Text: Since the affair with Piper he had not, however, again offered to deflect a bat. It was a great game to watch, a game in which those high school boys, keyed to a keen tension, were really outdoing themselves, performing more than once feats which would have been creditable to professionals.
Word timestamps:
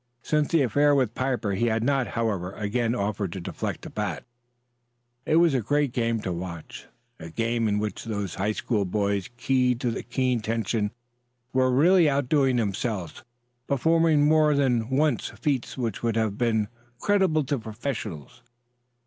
Since 0.23 0.47
the 0.47 0.63
affair 0.63 0.95
with 0.95 1.13
Piper 1.13 1.51
he 1.51 1.67
had 1.67 1.83
not, 1.83 2.07
however, 2.17 2.53
again 2.53 2.95
offered 2.95 3.31
to 3.33 3.39
deflect 3.39 3.85
a 3.85 3.91
bat. 3.91 4.23
It 5.27 5.35
was 5.35 5.53
a 5.53 5.61
great 5.61 5.91
game 5.93 6.19
to 6.21 6.33
watch, 6.33 6.87
a 7.19 7.29
game 7.29 7.67
in 7.67 7.77
which 7.77 8.05
those 8.05 8.33
high 8.33 8.53
school 8.53 8.83
boys, 8.83 9.29
keyed 9.37 9.79
to 9.81 9.95
a 9.95 10.01
keen 10.01 10.39
tension, 10.39 10.89
were 11.53 11.69
really 11.69 12.09
outdoing 12.09 12.55
themselves, 12.55 13.21
performing 13.67 14.25
more 14.27 14.55
than 14.55 14.89
once 14.89 15.27
feats 15.39 15.77
which 15.77 16.01
would 16.01 16.15
have 16.15 16.35
been 16.35 16.67
creditable 16.99 17.43
to 17.43 17.59
professionals. 17.59 18.41